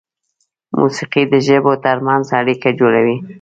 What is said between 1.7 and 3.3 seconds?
تر منځ اړیکه جوړوي.